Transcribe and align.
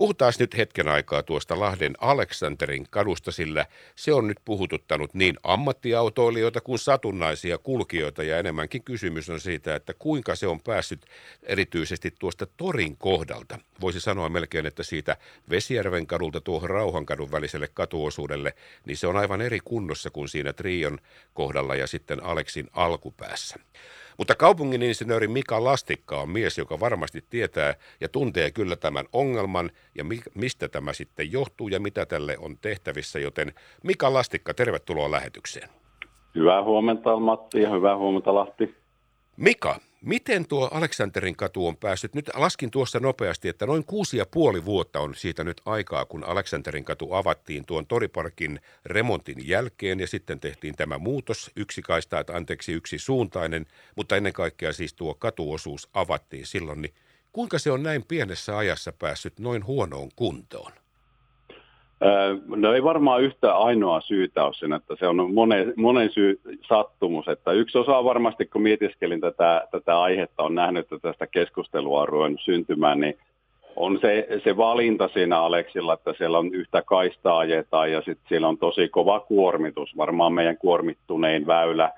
Puhutaan 0.00 0.32
nyt 0.38 0.56
hetken 0.56 0.88
aikaa 0.88 1.22
tuosta 1.22 1.60
Lahden 1.60 1.94
Aleksanterin 2.00 2.86
kadusta, 2.90 3.32
sillä 3.32 3.66
se 3.96 4.12
on 4.12 4.26
nyt 4.26 4.38
puhututtanut 4.44 5.14
niin 5.14 5.36
ammattiautoilijoita 5.42 6.60
kuin 6.60 6.78
satunnaisia 6.78 7.58
kulkijoita 7.58 8.22
ja 8.22 8.38
enemmänkin 8.38 8.82
kysymys 8.82 9.30
on 9.30 9.40
siitä, 9.40 9.74
että 9.74 9.94
kuinka 9.98 10.34
se 10.34 10.46
on 10.46 10.60
päässyt 10.60 11.06
erityisesti 11.42 12.14
tuosta 12.18 12.46
torin 12.56 12.96
kohdalta. 12.96 13.58
Voisi 13.80 14.00
sanoa 14.00 14.28
melkein, 14.28 14.66
että 14.66 14.82
siitä 14.82 15.16
Vesijärven 15.50 16.06
kadulta 16.06 16.40
tuohon 16.40 16.70
Rauhankadun 16.70 17.32
väliselle 17.32 17.68
katuosuudelle, 17.74 18.54
niin 18.86 18.96
se 18.96 19.06
on 19.06 19.16
aivan 19.16 19.40
eri 19.40 19.60
kunnossa 19.64 20.10
kuin 20.10 20.28
siinä 20.28 20.52
Trion 20.52 20.98
kohdalla 21.34 21.74
ja 21.74 21.86
sitten 21.86 22.24
Aleksin 22.24 22.70
alkupäässä. 22.72 23.56
Mutta 24.20 24.34
kaupungin 24.34 24.82
insinööri 24.82 25.28
Mika 25.28 25.64
Lastikka 25.64 26.20
on 26.20 26.30
mies, 26.30 26.58
joka 26.58 26.80
varmasti 26.80 27.24
tietää 27.30 27.74
ja 28.00 28.08
tuntee 28.08 28.50
kyllä 28.50 28.76
tämän 28.76 29.04
ongelman 29.12 29.70
ja 29.94 30.04
mi- 30.04 30.22
mistä 30.34 30.68
tämä 30.68 30.92
sitten 30.92 31.32
johtuu 31.32 31.68
ja 31.68 31.80
mitä 31.80 32.06
tälle 32.06 32.36
on 32.38 32.58
tehtävissä. 32.58 33.18
Joten 33.18 33.52
Mika 33.84 34.12
Lastikka, 34.12 34.54
tervetuloa 34.54 35.10
lähetykseen. 35.10 35.68
Hyvää 36.34 36.62
huomenta 36.62 37.16
Matti 37.16 37.62
ja 37.62 37.70
hyvää 37.70 37.96
huomenta 37.96 38.34
Lahti. 38.34 38.74
Mika, 39.36 39.80
Miten 40.04 40.48
tuo 40.48 40.68
Aleksanterin 40.72 41.36
katu 41.36 41.66
on 41.66 41.76
päässyt? 41.76 42.14
Nyt 42.14 42.30
laskin 42.34 42.70
tuossa 42.70 43.00
nopeasti, 43.00 43.48
että 43.48 43.66
noin 43.66 43.84
kuusi 43.84 44.16
ja 44.16 44.26
puoli 44.30 44.64
vuotta 44.64 45.00
on 45.00 45.14
siitä 45.14 45.44
nyt 45.44 45.60
aikaa, 45.66 46.04
kun 46.04 46.24
Aleksanterin 46.24 46.84
katu 46.84 47.12
avattiin 47.12 47.64
tuon 47.64 47.86
Toriparkin 47.86 48.60
remontin 48.84 49.48
jälkeen 49.48 50.00
ja 50.00 50.06
sitten 50.06 50.40
tehtiin 50.40 50.76
tämä 50.76 50.98
muutos, 50.98 51.50
yksi 51.56 51.82
kaista, 51.82 52.20
että 52.20 52.36
anteeksi 52.36 52.72
yksi 52.72 52.98
suuntainen, 52.98 53.66
mutta 53.96 54.16
ennen 54.16 54.32
kaikkea 54.32 54.72
siis 54.72 54.94
tuo 54.94 55.14
katuosuus 55.14 55.88
avattiin 55.94 56.46
silloin, 56.46 56.82
niin 56.82 56.94
kuinka 57.32 57.58
se 57.58 57.70
on 57.70 57.82
näin 57.82 58.04
pienessä 58.08 58.58
ajassa 58.58 58.92
päässyt 58.92 59.38
noin 59.38 59.66
huonoon 59.66 60.10
kuntoon? 60.16 60.72
No 62.56 62.74
ei 62.74 62.84
varmaan 62.84 63.22
yhtä 63.22 63.56
ainoa 63.56 64.00
syytä 64.00 64.44
ole 64.44 64.54
sen, 64.54 64.72
että 64.72 64.96
se 64.98 65.06
on 65.06 65.34
monen, 65.34 65.72
monen 65.76 66.10
syy 66.10 66.40
sattumus. 66.68 67.28
Että 67.28 67.52
yksi 67.52 67.78
osa 67.78 68.04
varmasti, 68.04 68.46
kun 68.46 68.62
mietiskelin 68.62 69.20
tätä, 69.20 69.68
tätä 69.70 70.00
aihetta, 70.00 70.42
on 70.42 70.54
nähnyt, 70.54 70.80
että 70.80 70.98
tästä 70.98 71.26
keskustelua 71.26 72.06
on 72.10 72.38
syntymään, 72.38 73.00
niin 73.00 73.18
on 73.76 73.98
se, 74.00 74.28
se 74.44 74.56
valinta 74.56 75.08
siinä 75.08 75.40
Aleksilla, 75.40 75.94
että 75.94 76.14
siellä 76.18 76.38
on 76.38 76.54
yhtä 76.54 76.82
kaistaa 76.82 77.38
ajetaan 77.38 77.92
ja 77.92 77.98
sitten 78.00 78.28
siellä 78.28 78.48
on 78.48 78.58
tosi 78.58 78.88
kova 78.88 79.20
kuormitus. 79.20 79.96
Varmaan 79.96 80.32
meidän 80.32 80.56
kuormittunein 80.56 81.46
väylä, 81.46 81.90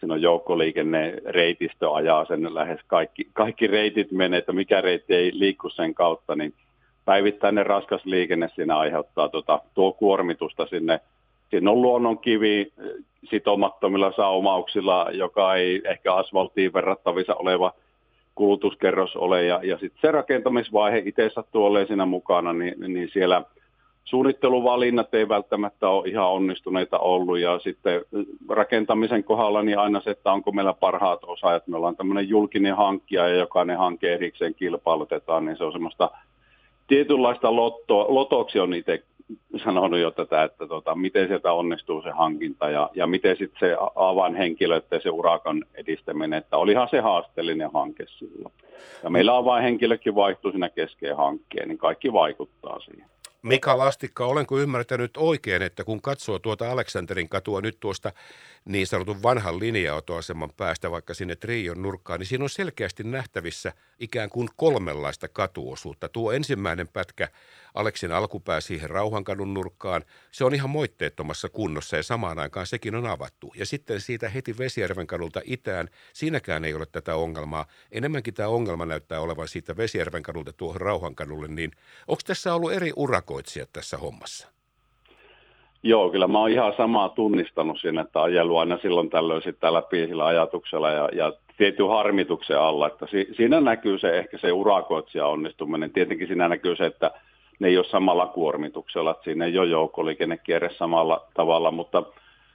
siinä 0.00 0.14
on 0.14 0.22
joukkoliikenne, 0.22 1.14
reitistö 1.26 1.92
ajaa 1.94 2.24
sen 2.24 2.54
lähes 2.54 2.80
kaikki, 2.86 3.28
kaikki 3.32 3.66
reitit 3.66 4.12
menee, 4.12 4.38
että 4.38 4.52
mikä 4.52 4.80
reitti 4.80 5.14
ei 5.14 5.30
liikku 5.34 5.68
sen 5.68 5.94
kautta, 5.94 6.36
niin– 6.36 6.54
päivittäinen 7.08 7.66
raskas 7.66 8.04
liikenne 8.04 8.48
siinä 8.54 8.78
aiheuttaa 8.78 9.28
tuota, 9.28 9.60
tuo 9.74 9.92
kuormitusta 9.92 10.66
sinne. 10.66 11.00
Siinä 11.50 11.70
on 11.70 11.82
luonnonkivi 11.82 12.60
eh, 12.60 13.04
sitomattomilla 13.30 14.12
saumauksilla, 14.12 15.06
joka 15.12 15.54
ei 15.54 15.82
ehkä 15.84 16.14
asfalttiin 16.14 16.72
verrattavissa 16.72 17.34
oleva 17.34 17.72
kulutuskerros 18.34 19.16
ole. 19.16 19.44
Ja, 19.44 19.60
ja 19.62 19.78
sitten 19.78 20.00
se 20.00 20.10
rakentamisvaihe 20.10 21.02
itse 21.04 21.30
sattuu 21.34 21.64
olemaan 21.64 21.86
siinä 21.86 22.06
mukana, 22.06 22.52
niin, 22.52 22.74
niin 22.78 23.08
siellä 23.12 23.42
suunnitteluvalinnat 24.04 25.14
ei 25.14 25.28
välttämättä 25.28 25.88
ole 25.88 26.08
ihan 26.08 26.30
onnistuneita 26.30 26.98
ollut. 26.98 27.38
Ja 27.38 27.58
sitten 27.58 28.00
rakentamisen 28.48 29.24
kohdalla 29.24 29.62
niin 29.62 29.78
aina 29.78 30.00
se, 30.00 30.10
että 30.10 30.32
onko 30.32 30.52
meillä 30.52 30.72
parhaat 30.72 31.20
osaajat. 31.26 31.66
Me 31.66 31.76
ollaan 31.76 31.96
tämmöinen 31.96 32.28
julkinen 32.28 32.76
hankkija 32.76 33.28
ja 33.28 33.36
jokainen 33.36 33.78
hanke 33.78 34.14
erikseen 34.14 34.54
kilpailutetaan, 34.54 35.44
niin 35.44 35.56
se 35.56 35.64
on 35.64 35.72
semmoista– 35.72 36.10
tietynlaista 36.88 37.56
lottoa, 37.56 38.06
lotoksi 38.08 38.58
on 38.58 38.74
itse 38.74 39.02
sanonut 39.64 40.00
jo 40.00 40.10
tätä, 40.10 40.42
että 40.42 40.66
tota, 40.66 40.94
miten 40.94 41.28
sieltä 41.28 41.52
onnistuu 41.52 42.02
se 42.02 42.10
hankinta 42.10 42.70
ja, 42.70 42.90
ja 42.94 43.06
miten 43.06 43.36
sitten 43.36 43.68
se 43.68 43.76
avainhenkilöiden 43.94 44.88
ja 44.90 45.00
se 45.00 45.10
urakan 45.10 45.64
edistäminen, 45.74 46.38
että 46.38 46.56
olihan 46.56 46.88
se 46.88 47.00
haasteellinen 47.00 47.70
hanke 47.74 48.04
silloin. 48.06 48.54
Ja 49.02 49.10
meillä 49.10 49.36
avainhenkilökin 49.36 50.14
vaihtuu 50.14 50.50
siinä 50.50 50.68
keskeen 50.68 51.16
hankkeen, 51.16 51.68
niin 51.68 51.78
kaikki 51.78 52.12
vaikuttaa 52.12 52.80
siihen. 52.80 53.06
Mika 53.42 53.78
Lastikka, 53.78 54.26
olenko 54.26 54.58
ymmärtänyt 54.58 55.16
oikein, 55.16 55.62
että 55.62 55.84
kun 55.84 56.02
katsoo 56.02 56.38
tuota 56.38 56.70
Aleksanterin 56.70 57.28
katua 57.28 57.60
nyt 57.60 57.80
tuosta 57.80 58.12
niin 58.64 58.86
sanotun 58.86 59.22
vanhan 59.22 59.58
linja-autoaseman 59.58 60.52
päästä 60.56 60.90
vaikka 60.90 61.14
sinne 61.14 61.36
Trion 61.36 61.82
nurkkaan, 61.82 62.20
niin 62.20 62.26
siinä 62.26 62.44
on 62.44 62.50
selkeästi 62.50 63.04
nähtävissä 63.04 63.72
ikään 63.98 64.30
kuin 64.30 64.48
kolmenlaista 64.56 65.28
katuosuutta. 65.28 66.08
Tuo 66.08 66.32
ensimmäinen 66.32 66.88
pätkä, 66.88 67.28
Aleksin 67.74 68.12
alkupää 68.12 68.60
siihen 68.60 68.90
Rauhankadun 68.90 69.54
nurkkaan, 69.54 70.04
se 70.32 70.44
on 70.44 70.54
ihan 70.54 70.70
moitteettomassa 70.70 71.48
kunnossa 71.48 71.96
ja 71.96 72.02
samaan 72.02 72.38
aikaan 72.38 72.66
sekin 72.66 72.94
on 72.94 73.06
avattu. 73.06 73.52
Ja 73.56 73.66
sitten 73.66 74.00
siitä 74.00 74.28
heti 74.28 74.58
Vesijärven 74.58 75.06
kadulta 75.06 75.40
itään, 75.44 75.88
siinäkään 76.12 76.64
ei 76.64 76.74
ole 76.74 76.86
tätä 76.86 77.16
ongelmaa. 77.16 77.66
Enemmänkin 77.92 78.34
tämä 78.34 78.48
ongelma 78.48 78.86
näyttää 78.86 79.20
olevan 79.20 79.48
siitä 79.48 79.76
Vesijärven 79.76 80.22
kadulta 80.22 80.52
tuohon 80.52 80.80
Rauhankadulle, 80.80 81.48
niin 81.48 81.70
onko 82.08 82.22
tässä 82.26 82.54
ollut 82.54 82.72
eri 82.72 82.92
urakoitsijat 83.28 83.68
tässä 83.72 83.96
hommassa? 83.96 84.48
Joo, 85.82 86.10
kyllä 86.10 86.28
mä 86.28 86.38
oon 86.38 86.50
ihan 86.50 86.72
samaa 86.76 87.08
tunnistanut 87.08 87.80
siinä, 87.80 88.00
että 88.00 88.22
ajelu 88.22 88.56
aina 88.56 88.78
silloin 88.78 89.10
tällöin 89.10 89.42
sitten 89.42 89.74
läpi 89.74 90.06
sillä 90.06 90.26
ajatuksella 90.26 90.90
ja, 90.90 91.08
ja 91.12 91.32
tietty 91.56 91.82
harmituksen 91.84 92.60
alla, 92.60 92.86
että 92.86 93.06
si, 93.10 93.28
siinä 93.36 93.60
näkyy 93.60 93.98
se 93.98 94.18
ehkä 94.18 94.38
se 94.38 94.52
urakoitsija 94.52 95.26
onnistuminen. 95.26 95.90
Tietenkin 95.90 96.28
siinä 96.28 96.48
näkyy 96.48 96.76
se, 96.76 96.86
että 96.86 97.10
ne 97.58 97.68
ei 97.68 97.76
ole 97.76 97.86
samalla 97.86 98.26
kuormituksella, 98.26 99.10
että 99.10 99.24
siinä 99.24 99.44
ei 99.44 99.58
ole 99.58 99.68
joukkoliikennekierre 99.68 100.70
samalla 100.78 101.26
tavalla, 101.34 101.70
mutta 101.70 102.02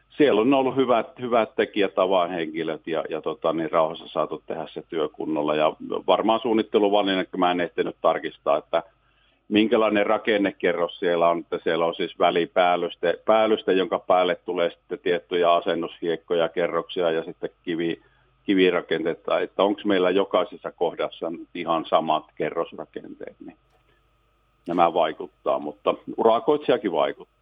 siellä 0.09 0.41
on 0.41 0.53
ollut 0.53 0.75
hyvät, 0.75 1.07
hyvät 1.19 1.55
tekijät, 1.55 1.93
henkilöt 2.29 2.87
ja, 2.87 3.03
ja 3.09 3.21
tota, 3.21 3.53
niin 3.53 3.71
rauhassa 3.71 4.07
saatu 4.07 4.43
tehdä 4.45 4.67
se 4.67 4.83
työkunnolla 4.89 5.55
ja 5.55 5.73
varmaan 6.07 6.39
suunnitteluvalinnan, 6.39 7.25
mä 7.37 7.51
en 7.51 7.61
ehtinyt 7.61 7.95
tarkistaa, 8.01 8.57
että 8.57 8.83
minkälainen 9.53 10.05
rakennekerros 10.05 10.99
siellä 10.99 11.29
on, 11.29 11.39
että 11.39 11.59
siellä 11.63 11.85
on 11.85 11.95
siis 11.95 12.19
välipäällyste, 12.19 13.19
päällyste, 13.25 13.73
jonka 13.73 13.99
päälle 13.99 14.35
tulee 14.35 14.69
sitten 14.69 14.99
tiettyjä 14.99 15.53
asennushiekkoja, 15.53 16.49
kerroksia 16.49 17.11
ja 17.11 17.23
sitten 17.23 17.49
kivi, 17.63 18.01
kivirakenteita, 18.43 19.39
että 19.39 19.63
onko 19.63 19.81
meillä 19.85 20.09
jokaisessa 20.09 20.71
kohdassa 20.71 21.31
ihan 21.55 21.85
samat 21.85 22.23
kerrosrakenteet, 22.35 23.35
niin 23.45 23.57
nämä 24.67 24.93
vaikuttaa, 24.93 25.59
mutta 25.59 25.95
urakoitsijakin 26.17 26.91
vaikuttaa. 26.91 27.32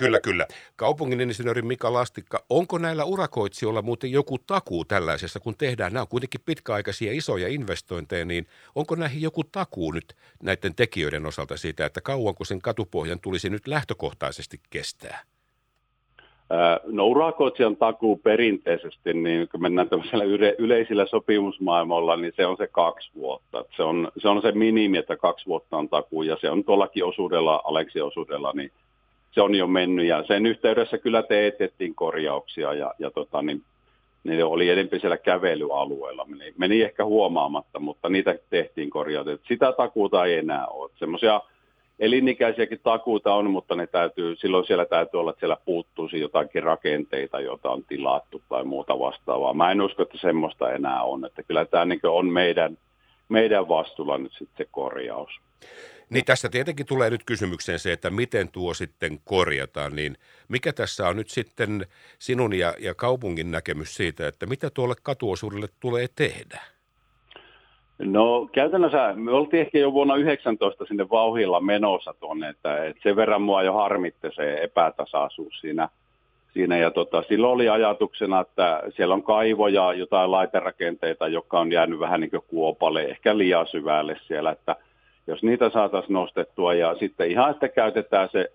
Kyllä, 0.00 0.20
kyllä. 0.20 0.46
Kaupungin 0.76 1.20
insinööri 1.20 1.62
Mika 1.62 1.92
Lastikka, 1.92 2.44
onko 2.50 2.78
näillä 2.78 3.04
urakoitsijoilla 3.04 3.82
muuten 3.82 4.12
joku 4.12 4.38
takuu 4.46 4.84
tällaisessa, 4.84 5.40
kun 5.40 5.54
tehdään, 5.58 5.92
nämä 5.92 6.02
on 6.02 6.08
kuitenkin 6.08 6.40
pitkäaikaisia 6.44 7.12
isoja 7.12 7.48
investointeja, 7.48 8.24
niin 8.24 8.46
onko 8.74 8.94
näihin 8.94 9.22
joku 9.22 9.44
takuu 9.44 9.92
nyt 9.92 10.16
näiden 10.42 10.74
tekijöiden 10.74 11.26
osalta 11.26 11.56
siitä, 11.56 11.86
että 11.86 12.00
kauanko 12.00 12.44
sen 12.44 12.60
katupohjan 12.60 13.20
tulisi 13.20 13.50
nyt 13.50 13.66
lähtökohtaisesti 13.66 14.60
kestää? 14.70 15.22
No 16.86 17.06
urakoitsijan 17.06 17.76
takuu 17.76 18.16
perinteisesti, 18.16 19.14
niin 19.14 19.48
kun 19.48 19.62
mennään 19.62 19.88
tämmöisellä 19.88 20.24
yle, 20.24 20.54
yleisillä 20.58 21.06
sopimusmaailmalla, 21.06 22.16
niin 22.16 22.32
se 22.36 22.46
on 22.46 22.56
se 22.56 22.66
kaksi 22.66 23.10
vuotta. 23.14 23.64
Se 23.76 23.82
on, 23.82 24.12
se 24.18 24.28
on 24.28 24.42
se 24.42 24.52
minimi, 24.52 24.98
että 24.98 25.16
kaksi 25.16 25.46
vuotta 25.46 25.76
on 25.76 25.88
takuu, 25.88 26.22
ja 26.22 26.36
se 26.40 26.50
on 26.50 26.64
tuollakin 26.64 27.04
osuudella, 27.04 27.62
Aleksi 27.64 28.00
osuudella, 28.00 28.52
niin 28.54 28.72
se 29.30 29.40
on 29.40 29.54
jo 29.54 29.66
mennyt. 29.66 30.06
Ja 30.06 30.24
sen 30.26 30.46
yhteydessä 30.46 30.98
kyllä 30.98 31.22
teetettiin 31.22 31.94
korjauksia, 31.94 32.74
ja, 32.74 32.94
ja 32.98 33.10
tota, 33.10 33.42
niin, 33.42 33.62
ne 34.24 34.44
oli 34.44 34.68
enemmän 34.68 35.00
siellä 35.00 35.16
kävelyalueella. 35.16 36.24
Meni, 36.24 36.54
meni 36.58 36.82
ehkä 36.82 37.04
huomaamatta, 37.04 37.80
mutta 37.80 38.08
niitä 38.08 38.38
tehtiin 38.50 38.90
korjauksia. 38.90 39.38
Sitä 39.48 39.72
takuuta 39.72 40.24
ei 40.24 40.38
enää 40.38 40.66
ole. 40.66 40.90
Semmoisia 40.98 41.40
elinikäisiäkin 41.98 42.80
takuuta 42.82 43.34
on, 43.34 43.50
mutta 43.50 43.74
ne 43.74 43.86
täytyy, 43.86 44.36
silloin 44.36 44.66
siellä 44.66 44.84
täytyy 44.84 45.20
olla, 45.20 45.30
että 45.30 45.40
siellä 45.40 45.56
puuttuisi 45.64 46.20
jotakin 46.20 46.62
rakenteita, 46.62 47.40
joita 47.40 47.70
on 47.70 47.84
tilattu 47.84 48.42
tai 48.48 48.64
muuta 48.64 48.98
vastaavaa. 48.98 49.54
Mä 49.54 49.70
en 49.70 49.80
usko, 49.80 50.02
että 50.02 50.18
semmoista 50.18 50.72
enää 50.72 51.02
on. 51.02 51.24
Että 51.24 51.42
kyllä 51.42 51.64
tämä 51.64 51.84
niin 51.84 52.00
on 52.04 52.26
meidän, 52.26 52.78
meidän 53.28 53.68
vastuulla 53.68 54.18
nyt 54.18 54.32
sitten 54.32 54.66
se 54.66 54.68
korjaus. 54.72 55.30
Niin 56.10 56.24
tässä 56.24 56.48
tietenkin 56.48 56.86
tulee 56.86 57.10
nyt 57.10 57.24
kysymykseen 57.26 57.78
se, 57.78 57.92
että 57.92 58.10
miten 58.10 58.48
tuo 58.48 58.74
sitten 58.74 59.18
korjataan, 59.24 59.96
niin 59.96 60.16
mikä 60.48 60.72
tässä 60.72 61.08
on 61.08 61.16
nyt 61.16 61.28
sitten 61.30 61.86
sinun 62.18 62.54
ja, 62.54 62.74
ja 62.78 62.94
kaupungin 62.94 63.50
näkemys 63.50 63.96
siitä, 63.96 64.28
että 64.28 64.46
mitä 64.46 64.70
tuolle 64.70 64.94
katuosuudelle 65.02 65.66
tulee 65.80 66.06
tehdä? 66.16 66.60
No 67.98 68.48
käytännössä 68.52 69.12
me 69.14 69.30
oltiin 69.30 69.60
ehkä 69.60 69.78
jo 69.78 69.92
vuonna 69.92 70.16
19 70.16 70.84
sinne 70.84 71.10
vauhilla 71.10 71.60
menossa 71.60 72.14
tuonne, 72.20 72.48
että, 72.48 72.84
että 72.84 73.02
sen 73.02 73.16
verran 73.16 73.42
mua 73.42 73.62
jo 73.62 73.72
harmitti 73.72 74.28
se 74.34 74.54
epätasaisuus 74.62 75.60
siinä. 75.60 75.88
siinä 76.52 76.76
ja 76.76 76.90
tota, 76.90 77.22
silloin 77.28 77.52
oli 77.52 77.68
ajatuksena, 77.68 78.40
että 78.40 78.82
siellä 78.96 79.14
on 79.14 79.22
kaivoja, 79.22 79.92
jotain 79.92 80.30
laiterakenteita, 80.30 81.28
jotka 81.28 81.60
on 81.60 81.72
jäänyt 81.72 81.98
vähän 81.98 82.20
niin 82.20 82.30
kuin 82.30 82.44
kuopalle, 82.48 83.02
ehkä 83.02 83.38
liian 83.38 83.66
syvälle 83.66 84.16
siellä, 84.26 84.50
että 84.50 84.76
jos 85.26 85.42
niitä 85.42 85.70
saataisiin 85.70 86.14
nostettua 86.14 86.74
ja 86.74 86.94
sitten 86.94 87.30
ihan, 87.30 87.50
että 87.50 87.68
käytetään 87.68 88.28
se 88.32 88.52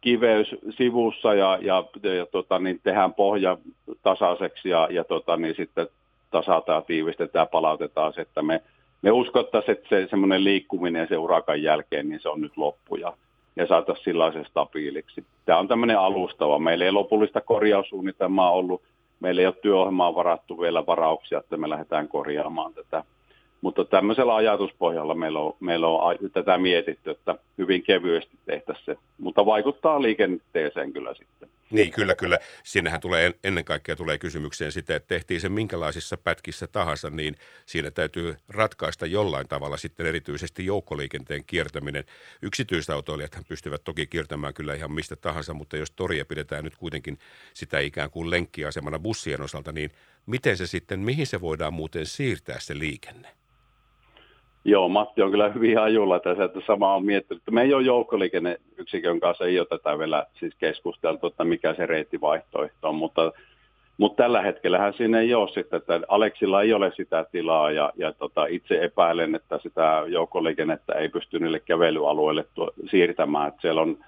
kiveys 0.00 0.56
sivussa 0.70 1.34
ja, 1.34 1.58
ja, 1.62 1.84
ja 2.02 2.26
tota, 2.26 2.58
niin 2.58 2.80
tehdään 2.82 3.14
pohja 3.14 3.58
tasaiseksi 4.02 4.68
ja, 4.68 4.88
ja 4.90 5.04
tota, 5.04 5.36
niin 5.36 5.54
sitten 5.54 5.86
tasataan, 6.30 6.84
tiivistetään 6.84 7.48
palautetaan 7.48 8.12
se, 8.12 8.20
että 8.20 8.42
me, 8.42 8.62
me 9.02 9.10
uskottaisiin, 9.10 9.76
että 9.76 9.88
se 9.88 10.06
semmoinen 10.10 10.44
liikkuminen 10.44 11.08
se 11.08 11.18
urakan 11.18 11.62
jälkeen, 11.62 12.08
niin 12.08 12.20
se 12.20 12.28
on 12.28 12.40
nyt 12.40 12.56
loppu 12.56 12.96
ja, 12.96 13.12
ja 13.56 13.66
saataisiin 13.66 14.04
sellaisen 14.04 14.44
stabiiliksi. 14.44 15.24
Tämä 15.46 15.58
on 15.58 15.68
tämmöinen 15.68 15.98
alustava. 15.98 16.58
Meillä 16.58 16.84
ei 16.84 16.92
lopullista 16.92 17.40
korjaussuunnitelmaa 17.40 18.50
ollut. 18.50 18.82
Meillä 19.20 19.40
ei 19.40 19.46
ole 19.46 19.54
työohjelmaa 19.62 20.14
varattu 20.14 20.60
vielä 20.60 20.86
varauksia, 20.86 21.38
että 21.38 21.56
me 21.56 21.70
lähdetään 21.70 22.08
korjaamaan 22.08 22.74
tätä 22.74 23.04
mutta 23.60 23.84
tämmöisellä 23.84 24.34
ajatuspohjalla 24.34 25.14
meillä 25.14 25.40
on, 25.40 25.56
meillä 25.60 25.86
on 25.88 26.18
tätä 26.32 26.58
mietitty, 26.58 27.10
että 27.10 27.34
hyvin 27.58 27.82
kevyesti 27.82 28.38
tehtäisiin 28.46 28.84
se, 28.86 28.96
mutta 29.18 29.46
vaikuttaa 29.46 30.02
liikenteeseen 30.02 30.92
kyllä 30.92 31.14
sitten. 31.14 31.48
Niin, 31.70 31.92
kyllä, 31.92 32.14
kyllä. 32.14 32.38
Sinnehän 32.64 33.00
tulee 33.00 33.32
ennen 33.44 33.64
kaikkea 33.64 33.96
tulee 33.96 34.18
kysymykseen 34.18 34.72
sitä, 34.72 34.96
että 34.96 35.08
tehtiin 35.08 35.40
se 35.40 35.48
minkälaisissa 35.48 36.16
pätkissä 36.16 36.66
tahansa, 36.66 37.10
niin 37.10 37.36
siinä 37.66 37.90
täytyy 37.90 38.36
ratkaista 38.48 39.06
jollain 39.06 39.48
tavalla 39.48 39.76
sitten 39.76 40.06
erityisesti 40.06 40.66
joukkoliikenteen 40.66 41.44
kiertäminen. 41.44 42.04
Yksityisautoilijathan 42.42 43.44
pystyvät 43.48 43.84
toki 43.84 44.06
kiertämään 44.06 44.54
kyllä 44.54 44.74
ihan 44.74 44.92
mistä 44.92 45.16
tahansa, 45.16 45.54
mutta 45.54 45.76
jos 45.76 45.90
toria 45.90 46.24
pidetään 46.24 46.64
nyt 46.64 46.76
kuitenkin 46.76 47.18
sitä 47.54 47.78
ikään 47.78 48.10
kuin 48.10 48.30
lenkkiasemana 48.30 48.98
bussien 48.98 49.42
osalta, 49.42 49.72
niin 49.72 49.90
miten 50.26 50.56
se 50.56 50.66
sitten, 50.66 51.00
mihin 51.00 51.26
se 51.26 51.40
voidaan 51.40 51.74
muuten 51.74 52.06
siirtää 52.06 52.60
se 52.60 52.78
liikenne? 52.78 53.39
Joo, 54.64 54.88
Matti 54.88 55.22
on 55.22 55.30
kyllä 55.30 55.48
hyvin 55.48 55.78
ajulla 55.78 56.20
tässä, 56.20 56.44
että 56.44 56.60
sama 56.66 56.94
on 56.94 57.04
miettinyt. 57.04 57.42
Me 57.50 57.62
ei 57.62 57.74
ole 57.74 57.82
joukkoliikenneyksikön 57.82 59.20
kanssa, 59.20 59.44
ei 59.44 59.58
ole 59.58 59.66
tätä 59.66 59.98
vielä 59.98 60.26
siis 60.38 60.54
keskusteltu, 60.58 61.26
että 61.26 61.44
mikä 61.44 61.74
se 61.74 61.86
reittivaihtoehto 61.86 62.88
on, 62.88 62.94
mutta, 62.94 63.32
mutta 63.98 64.22
tällä 64.22 64.42
hetkellähän 64.42 64.92
siinä 64.92 65.20
ei 65.20 65.34
ole 65.34 65.48
sitten, 65.48 65.76
että 65.76 66.00
Aleksilla 66.08 66.62
ei 66.62 66.72
ole 66.72 66.92
sitä 66.96 67.26
tilaa 67.32 67.70
ja, 67.70 67.92
ja 67.96 68.12
tota, 68.12 68.46
itse 68.46 68.84
epäilen, 68.84 69.34
että 69.34 69.58
sitä 69.62 70.04
joukkoliikennettä 70.06 70.92
ei 70.92 71.08
pysty 71.08 71.38
niille 71.38 71.60
kävelyalueille 71.60 72.44
tuo, 72.54 72.70
siirtämään, 72.90 73.48
että 73.48 73.60
siellä 73.60 73.80
on 73.80 73.98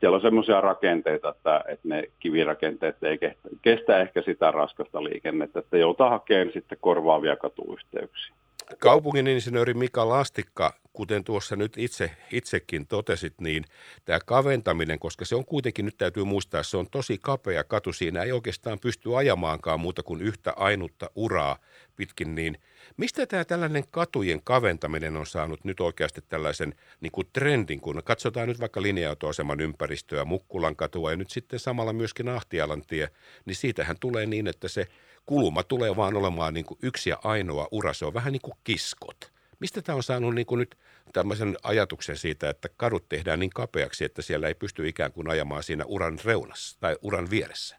siellä 0.00 0.14
on 0.14 0.22
semmoisia 0.22 0.60
rakenteita, 0.60 1.28
että, 1.28 1.64
että 1.68 1.88
ne 1.88 2.04
kivirakenteet 2.18 3.02
ei 3.02 3.18
kestä, 3.18 3.48
kestä 3.62 3.98
ehkä 3.98 4.22
sitä 4.22 4.50
raskasta 4.50 5.04
liikennettä, 5.04 5.58
että 5.58 5.78
joutaa 5.78 6.10
hakemaan 6.10 6.52
sitten 6.52 6.78
korvaavia 6.80 7.36
katuyhteyksiä. 7.36 8.34
Kaupungin 8.78 9.26
insinööri 9.26 9.74
Mika 9.74 10.08
Lastikka, 10.08 10.72
kuten 10.98 11.24
tuossa 11.24 11.56
nyt 11.56 11.72
itse, 11.76 12.10
itsekin 12.32 12.86
totesit, 12.86 13.40
niin 13.40 13.64
tämä 14.04 14.18
kaventaminen, 14.26 14.98
koska 14.98 15.24
se 15.24 15.34
on 15.34 15.44
kuitenkin, 15.44 15.84
nyt 15.84 15.96
täytyy 15.96 16.24
muistaa, 16.24 16.62
se 16.62 16.76
on 16.76 16.90
tosi 16.90 17.18
kapea 17.18 17.64
katu, 17.64 17.92
siinä 17.92 18.22
ei 18.22 18.32
oikeastaan 18.32 18.78
pysty 18.78 19.16
ajamaankaan 19.16 19.80
muuta 19.80 20.02
kuin 20.02 20.22
yhtä 20.22 20.52
ainutta 20.56 21.10
uraa 21.14 21.58
pitkin, 21.96 22.34
niin 22.34 22.58
mistä 22.96 23.26
tämä 23.26 23.44
tällainen 23.44 23.84
katujen 23.90 24.40
kaventaminen 24.44 25.16
on 25.16 25.26
saanut 25.26 25.64
nyt 25.64 25.80
oikeasti 25.80 26.20
tällaisen 26.28 26.74
niin 27.00 27.12
kuin 27.12 27.26
trendin, 27.32 27.80
kun 27.80 28.02
katsotaan 28.04 28.48
nyt 28.48 28.60
vaikka 28.60 28.82
linja-autoaseman 28.82 29.60
ympäristöä, 29.60 30.24
Mukkulan 30.24 30.76
katua 30.76 31.10
ja 31.10 31.16
nyt 31.16 31.30
sitten 31.30 31.58
samalla 31.58 31.92
myöskin 31.92 32.28
Ahtialan 32.28 32.82
tie, 32.86 33.08
niin 33.44 33.56
siitähän 33.56 33.96
tulee 34.00 34.26
niin, 34.26 34.46
että 34.46 34.68
se 34.68 34.86
kulma 35.26 35.62
tulee 35.62 35.96
vaan 35.96 36.16
olemaan 36.16 36.54
niin 36.54 36.66
kuin 36.66 36.78
yksi 36.82 37.10
ja 37.10 37.18
ainoa 37.24 37.68
ura. 37.70 37.92
Se 37.92 38.06
on 38.06 38.14
vähän 38.14 38.32
niin 38.32 38.42
kuin 38.42 38.58
kiskot. 38.64 39.38
Mistä 39.60 39.82
tämä 39.82 39.96
on 39.96 40.02
saanut 40.02 40.34
niin 40.34 40.46
kuin 40.46 40.58
nyt 40.58 40.78
tämmöisen 41.12 41.56
ajatuksen 41.62 42.16
siitä, 42.16 42.50
että 42.50 42.68
kadut 42.76 43.08
tehdään 43.08 43.40
niin 43.40 43.50
kapeaksi, 43.50 44.04
että 44.04 44.22
siellä 44.22 44.48
ei 44.48 44.54
pysty 44.54 44.88
ikään 44.88 45.12
kuin 45.12 45.30
ajamaan 45.30 45.62
siinä 45.62 45.84
uran 45.86 46.18
reunassa 46.24 46.80
tai 46.80 46.96
uran 47.02 47.26
vieressä? 47.30 47.78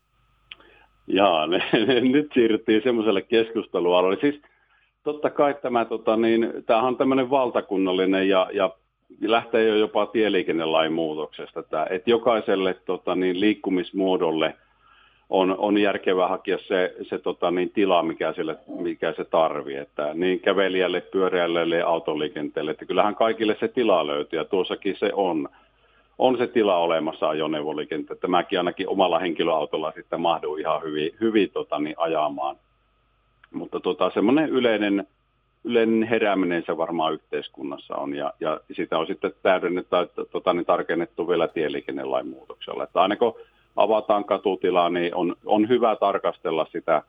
Jaa, 1.08 1.48
ne, 1.48 1.64
ne, 1.88 2.02
nyt 2.02 2.31
siirryttiin 2.34 2.84
semmoiselle 2.84 3.22
keskustelualueelle. 3.22 4.22
Siis 4.22 4.42
totta 5.04 5.30
kai 5.30 5.56
tämä, 5.62 5.86
tota, 5.86 6.18
niin, 6.18 6.54
on 6.81 6.98
tämmöinen 6.98 7.30
valtakunnallinen 7.30 8.30
ja, 8.30 8.50
ja 8.54 8.76
lähtee 9.22 9.68
jo 9.68 9.76
jopa 9.76 10.06
tieliikennelain 10.06 10.94
muutoksesta, 10.94 11.60
että 11.90 12.10
jokaiselle 12.10 12.74
tota, 12.86 13.16
niin, 13.16 13.40
liikkumismuodolle– 13.40 14.56
on, 15.30 15.56
on 15.58 15.78
järkevää 15.78 16.28
hakea 16.28 16.58
se, 16.68 16.96
se 17.02 17.18
tota, 17.18 17.52
niin, 17.52 17.70
tila, 17.70 18.04
mikä, 18.04 18.34
sille, 18.34 18.58
mikä 18.68 19.14
se 19.14 19.24
tarvii. 19.26 19.78
Että 19.78 20.14
niin 20.14 20.40
kävelijälle, 20.40 21.02
pyöräilijälle 21.02 21.78
ja 21.78 21.88
autoliikenteelle. 21.88 22.72
Että 22.72 22.86
kyllähän 22.86 23.16
kaikille 23.16 23.58
se 23.60 23.68
tila 23.68 24.08
löytyy 24.08 24.40
ja 24.40 24.46
tuossakin 24.46 24.96
se 25.00 25.12
on. 25.14 25.50
On 26.18 26.38
se 26.38 26.48
tila 26.48 26.78
olemassa 26.78 27.30
ajoneuvoliikenteessä. 27.30 28.14
Että 28.14 28.28
mäkin 28.28 28.60
ainakin 28.60 28.90
omalla 28.90 29.20
henkilöautolla 29.20 29.92
sitten 29.92 30.22
mahdun 30.22 30.60
ihan 30.60 30.84
hyvin, 30.84 31.12
hyvin 31.22 31.52
tota, 31.52 31.80
niin, 31.80 31.96
ajamaan. 31.98 32.56
Mutta 33.54 33.80
tota, 33.80 34.12
semmoinen 34.14 34.50
yleinen, 34.50 35.08
yleinen 35.64 36.04
herääminen 36.04 36.64
se 36.66 36.78
varmaan 36.78 37.14
yhteiskunnassa 37.14 37.96
on, 37.96 38.16
ja, 38.16 38.34
ja 38.40 38.60
sitä 38.72 38.98
on 38.98 39.08
sitten 39.08 39.34
täydennetty, 39.44 39.96
tota, 40.31 40.54
niin 40.54 40.66
tarkennettu 40.66 41.28
vielä 41.28 41.48
tieliikennelain 41.48 42.28
muutoksella. 42.28 42.84
Että 42.84 43.02
aina 43.02 43.16
kun 43.16 43.36
avataan 43.84 44.26
katutilaa, 44.26 44.90
niin 44.90 45.16
on, 45.16 45.36
on 45.46 45.70
hyvä 45.70 45.96
tarkastella 45.96 46.68
sitä 46.72 47.02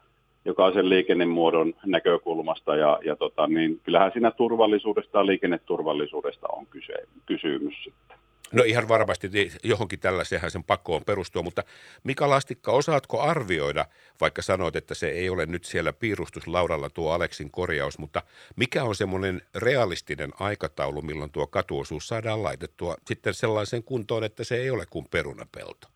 jokaisen 0.44 0.88
liikennemuodon 0.88 1.74
näkökulmasta 1.86 2.76
ja, 2.76 2.98
ja 3.04 3.16
tota, 3.16 3.46
niin 3.46 3.80
kyllähän 3.84 4.12
siinä 4.12 4.30
turvallisuudesta 4.30 5.18
ja 5.18 5.26
liikenneturvallisuudesta 5.26 6.46
on 6.52 6.66
kyse, 6.66 6.94
kysymys 7.26 7.74
sitten. 7.84 8.18
No 8.52 8.62
ihan 8.62 8.88
varmasti 8.88 9.30
johonkin 9.64 10.00
tällaiseen 10.00 10.50
sen 10.50 10.64
pakkoon 10.64 11.04
perustua, 11.04 11.42
mutta 11.42 11.62
Mika 12.04 12.30
Lastikka, 12.30 12.72
osaatko 12.72 13.20
arvioida, 13.20 13.84
vaikka 14.20 14.42
sanoit, 14.42 14.76
että 14.76 14.94
se 14.94 15.08
ei 15.08 15.30
ole 15.30 15.46
nyt 15.46 15.64
siellä 15.64 15.92
piirustuslaudalla 15.92 16.90
tuo 16.90 17.12
Aleksin 17.12 17.50
korjaus, 17.50 17.98
mutta 17.98 18.22
mikä 18.56 18.84
on 18.84 18.94
semmoinen 18.94 19.42
realistinen 19.54 20.30
aikataulu, 20.40 21.02
milloin 21.02 21.30
tuo 21.30 21.46
katuosuus 21.46 22.08
saadaan 22.08 22.42
laitettua 22.42 22.96
sitten 23.06 23.34
sellaiseen 23.34 23.82
kuntoon, 23.82 24.24
että 24.24 24.44
se 24.44 24.56
ei 24.56 24.70
ole 24.70 24.84
kuin 24.90 25.06
perunapelto? 25.10 25.89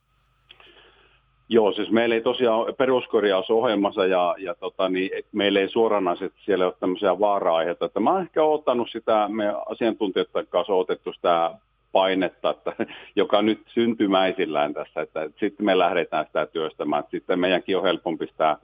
Joo, 1.54 1.72
siis 1.72 1.90
meillä 1.90 2.14
ei 2.14 2.20
tosiaan 2.20 2.74
peruskorjausohjelmassa 2.78 4.06
ja, 4.06 4.34
ja 4.38 4.54
tota, 4.54 4.88
niin, 4.88 5.10
meillä 5.32 5.60
ei 5.60 5.68
suoranaisesti 5.68 6.38
siellä 6.44 6.66
ole 6.66 6.74
tämmöisiä 6.80 7.18
vaara-aiheita. 7.18 7.84
Että 7.84 8.00
mä 8.00 8.12
oon 8.12 8.22
ehkä 8.22 8.42
ottanut 8.42 8.90
sitä, 8.90 9.28
me 9.28 9.54
asiantuntijoiden 9.66 10.46
kanssa 10.46 10.74
otettu 10.74 11.12
sitä 11.12 11.50
painetta, 11.92 12.50
että, 12.50 12.72
joka 13.16 13.42
nyt 13.42 13.60
syntymäisillään 13.66 14.74
tässä, 14.74 15.00
että, 15.00 15.22
että 15.22 15.40
sitten 15.40 15.66
me 15.66 15.78
lähdetään 15.78 16.26
sitä 16.26 16.46
työstämään. 16.46 17.04
Sitten 17.10 17.38
meidänkin 17.38 17.76
on 17.76 17.82
helpompi 17.82 18.26
sitä, 18.26 18.56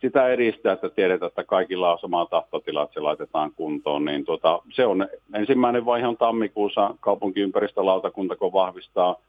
sitä 0.00 0.28
edistää, 0.28 0.72
että 0.72 0.88
tiedetään, 0.88 1.28
että 1.28 1.44
kaikilla 1.44 1.92
on 1.92 1.98
sama 1.98 2.26
tahtotila, 2.26 2.82
että 2.82 2.94
se 2.94 3.00
laitetaan 3.00 3.52
kuntoon. 3.56 4.04
Niin 4.04 4.24
tota, 4.24 4.62
se 4.72 4.86
on 4.86 5.08
ensimmäinen 5.34 5.86
vaihe 5.86 6.06
on 6.06 6.16
tammikuussa 6.16 6.94
kaupunkiympäristölautakunta, 7.00 8.36
kun 8.36 8.52
vahvistaa– 8.52 9.16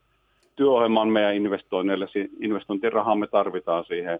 työohjelman 0.55 1.08
meidän 1.08 1.36
investoinneille, 1.36 2.08
investointirahaa 2.39 3.15
me 3.15 3.27
tarvitaan 3.27 3.86
siihen, 3.86 4.20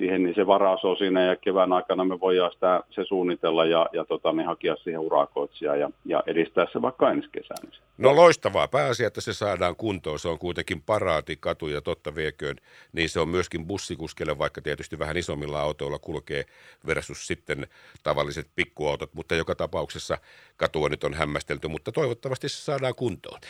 siihen, 0.00 0.22
niin 0.22 0.34
se 0.34 0.46
varaus 0.46 0.84
on 0.84 0.96
siinä 0.96 1.24
ja 1.24 1.36
kevään 1.36 1.72
aikana 1.72 2.04
me 2.04 2.20
voidaan 2.20 2.52
sitä, 2.52 2.82
se 2.90 3.04
suunnitella 3.04 3.64
ja, 3.64 3.86
ja 3.92 4.04
tota, 4.04 4.32
niin 4.32 4.46
hakea 4.46 4.76
siihen 4.76 5.00
urakoitsijaa 5.00 5.76
ja, 5.76 5.90
ja 6.04 6.22
edistää 6.26 6.66
se 6.72 6.82
vaikka 6.82 7.10
ensi 7.10 7.28
kesänä. 7.32 7.72
No 7.98 8.16
loistavaa. 8.16 8.68
Pääasia, 8.68 9.06
että 9.06 9.20
se 9.20 9.32
saadaan 9.32 9.76
kuntoon. 9.76 10.18
Se 10.18 10.28
on 10.28 10.38
kuitenkin 10.38 10.82
paraati 10.82 11.36
katu 11.40 11.68
ja 11.68 11.80
totta 11.80 12.14
vieköön, 12.14 12.56
niin 12.92 13.08
se 13.08 13.20
on 13.20 13.28
myöskin 13.28 13.66
bussikuskelle, 13.66 14.38
vaikka 14.38 14.62
tietysti 14.62 14.98
vähän 14.98 15.16
isommilla 15.16 15.60
autoilla 15.60 15.98
kulkee 15.98 16.44
versus 16.86 17.26
sitten 17.26 17.66
tavalliset 18.02 18.48
pikkuautot, 18.56 19.14
mutta 19.14 19.34
joka 19.34 19.54
tapauksessa 19.54 20.18
katua 20.56 20.88
nyt 20.88 21.04
on 21.04 21.14
hämmästelty, 21.14 21.68
mutta 21.68 21.92
toivottavasti 21.92 22.48
se 22.48 22.56
saadaan 22.56 22.94
kuntoon. 22.94 23.40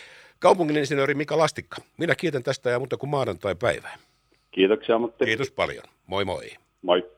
Kaupungin 0.41 0.77
insinööri 0.77 1.15
Mika 1.15 1.39
Lastikka, 1.39 1.77
minä 1.97 2.15
kiitän 2.15 2.43
tästä 2.43 2.71
ja 2.71 2.79
muuta 2.79 2.97
kuin 2.97 3.11
maanantai 3.11 3.55
päivää. 3.55 3.99
Kiitoksia, 4.51 4.99
mutta... 4.99 5.25
Kiitos 5.25 5.51
paljon. 5.51 5.85
Moi 6.07 6.25
moi. 6.25 6.51
Moi. 6.83 7.11